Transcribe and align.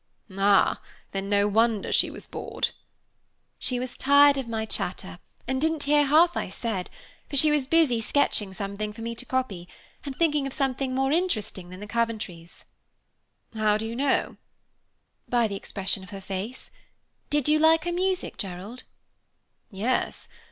"Ah, 0.39 0.81
then 1.11 1.29
no 1.29 1.47
wonder 1.47 1.91
she 1.91 2.09
was 2.09 2.25
bored." 2.25 2.69
"She 3.59 3.79
was 3.79 3.99
tired 3.99 4.35
of 4.39 4.47
my 4.47 4.65
chatter, 4.65 5.19
and 5.47 5.61
didn't 5.61 5.83
hear 5.83 6.05
half 6.07 6.35
I 6.35 6.49
said; 6.49 6.89
for 7.29 7.35
she 7.37 7.51
was 7.51 7.67
busy 7.67 8.01
sketching 8.01 8.51
something 8.51 8.93
for 8.93 9.03
me 9.03 9.13
to 9.13 9.27
copy, 9.27 9.69
and 10.03 10.17
thinking 10.17 10.47
of 10.47 10.53
something 10.53 10.95
more 10.95 11.11
interesting 11.11 11.69
than 11.69 11.81
the 11.81 11.85
Coventrys." 11.87 12.65
"How 13.53 13.77
do 13.77 13.85
you 13.85 13.95
know?" 13.95 14.37
"By 15.29 15.47
the 15.47 15.55
expression 15.55 16.01
of 16.01 16.09
her 16.09 16.19
face. 16.19 16.71
Did 17.29 17.47
you 17.47 17.59
like 17.59 17.83
her 17.83 17.93
music, 17.93 18.37
Gerald?" 18.39 18.81
"Yes. 19.69 20.27